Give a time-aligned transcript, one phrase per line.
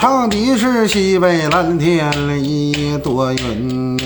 [0.00, 2.08] 唱的是西北蓝天
[2.40, 3.98] 一朵云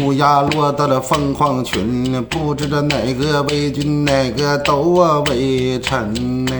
[0.00, 6.54] 乌鸦落到了凤凰群，不知道哪个为君，哪个都为臣呢。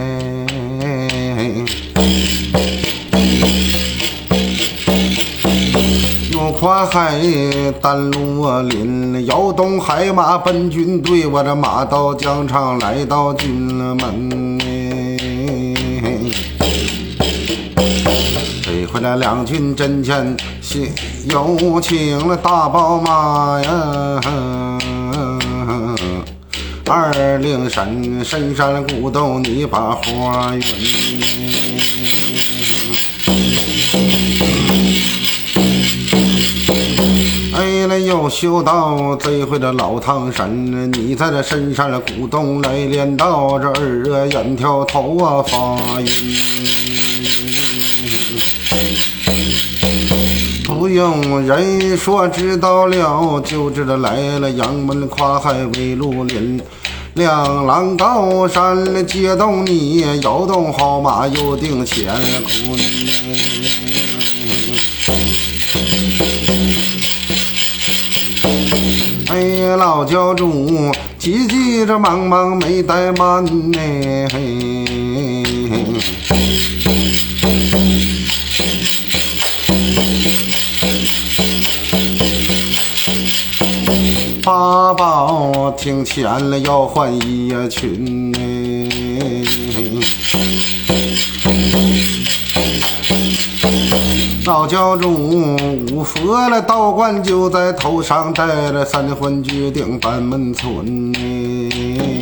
[6.30, 7.18] 又跨海
[7.80, 14.51] 丹罗林，摇动海马奔军队，我这马到疆场来到军门。
[18.93, 20.37] 回来两军阵前，
[21.31, 24.21] 有请了大宝马呀！
[26.87, 30.63] 二灵山深山古洞，你把花园。
[37.55, 47.12] 哎了，又修到这回的老唐山，你在这深山的古洞来练到这二眼挑头啊发晕。
[50.95, 54.51] 用人说，知道了就知道来了。
[54.51, 56.61] 杨门跨海为绿林，
[57.15, 62.07] 两狼高山接动你，摇动好马又定乾
[62.45, 62.79] 坤。
[69.29, 73.79] 哎呀，老教主急急着忙忙没怠慢呢。
[74.31, 74.41] 嘿
[84.83, 89.20] 八宝听钱了要换衣裙呢，
[94.44, 95.08] 老教主
[95.92, 102.19] 五佛了道观就在头上戴了三魂聚顶板门村呢，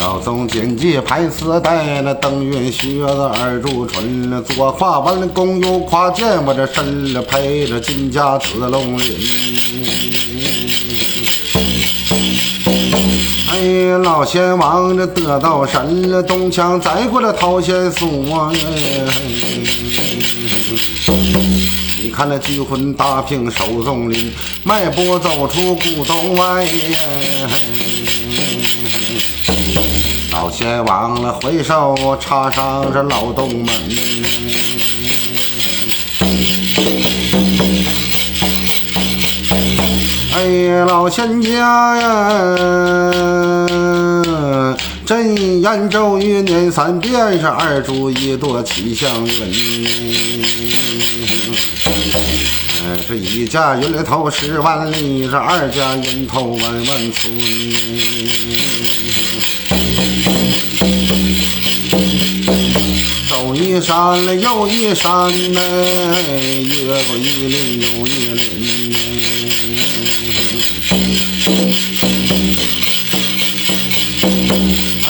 [0.00, 10.55] 要从金戒盘丝带了登云靴子二柱唇了，左跨弯弓右跨剑，我这身了配着金甲紫龙鳞。
[13.58, 18.52] 哎，老仙王这得道神了，东墙栽过了桃仙树啊！
[21.98, 24.30] 你看那聚魂大瓶手中拎，
[24.62, 26.68] 迈步走出古洞外。
[30.32, 33.72] 老仙王了回首插上这老东门。
[40.86, 42.66] 老仙家呀，
[45.04, 49.32] 真言咒语念三遍，是二柱一朵七祥云。
[53.08, 57.32] 这一家云头十万里，这二家云头万万村。
[63.28, 65.60] 走一山又一山呐，
[66.62, 69.05] 越过一岭又一岭。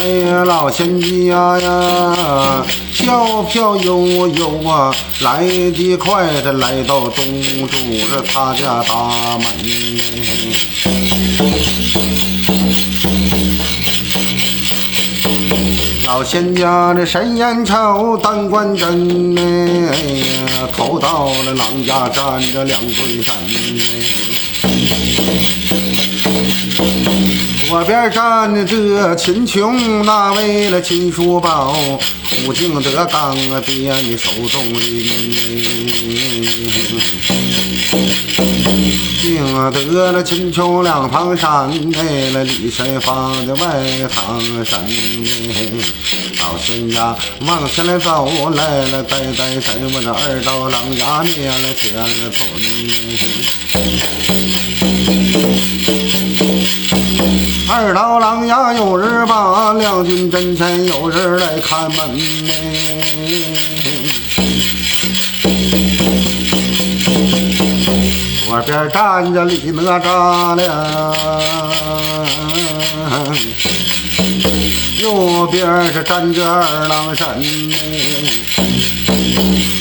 [0.07, 7.77] 哎呀，老仙家呀，飘飘悠悠啊，来得快，这来到东主
[8.09, 9.47] 这他家大门。
[16.07, 19.43] 老仙家这神眼瞅，单关真呢，
[19.91, 23.35] 哎呀，头到了狼家站着两对山。
[27.77, 31.75] 左边站着秦琼，那为了秦叔宝，
[32.47, 35.31] 虎敬德刚啊，爹你手中拎。
[39.21, 43.69] 敬得了秦琼两旁山，哎了李神放的外
[44.09, 44.83] 堂山。
[46.41, 51.93] 老仙家往前来走来了，呆呆神我这二道狼牙灭了天
[52.33, 53.86] 村。
[57.69, 62.53] 二刀狼牙有人把两军阵前有人来看门呢。
[68.47, 71.15] 左边站着李哪吒了，
[75.01, 77.27] 右边是站着二郎神。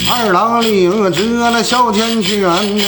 [0.09, 1.21] 二郎领着
[1.51, 2.41] 那哮天犬
[2.77, 2.83] 呢。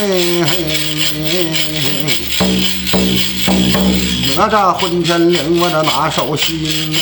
[4.38, 6.94] 哪吒混天绫，我这拿手心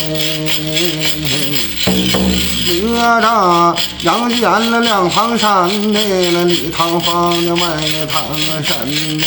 [2.93, 7.61] 哪吒杨戬了两旁山嘞，那礼堂放的外
[8.09, 8.23] 堂
[8.63, 9.21] 山嘞。